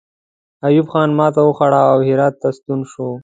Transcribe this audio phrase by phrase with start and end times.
[0.65, 3.07] ایوب خان ماته وخوړه او هرات ته ستون شو.